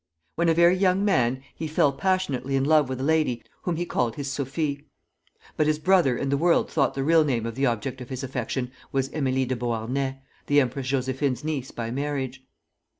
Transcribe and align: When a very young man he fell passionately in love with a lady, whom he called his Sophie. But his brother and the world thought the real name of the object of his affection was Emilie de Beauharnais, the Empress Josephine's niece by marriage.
When 0.33 0.49
a 0.49 0.55
very 0.55 0.75
young 0.75 1.05
man 1.05 1.43
he 1.53 1.67
fell 1.67 1.91
passionately 1.93 2.55
in 2.55 2.63
love 2.63 2.89
with 2.89 2.99
a 2.99 3.03
lady, 3.03 3.43
whom 3.61 3.75
he 3.75 3.85
called 3.85 4.15
his 4.15 4.31
Sophie. 4.31 4.87
But 5.57 5.67
his 5.67 5.77
brother 5.77 6.17
and 6.17 6.31
the 6.31 6.37
world 6.39 6.71
thought 6.71 6.95
the 6.95 7.03
real 7.03 7.23
name 7.23 7.45
of 7.45 7.53
the 7.53 7.67
object 7.67 8.01
of 8.01 8.09
his 8.09 8.23
affection 8.23 8.71
was 8.91 9.13
Emilie 9.13 9.45
de 9.45 9.55
Beauharnais, 9.55 10.19
the 10.47 10.59
Empress 10.59 10.87
Josephine's 10.87 11.43
niece 11.43 11.69
by 11.69 11.91
marriage. 11.91 12.43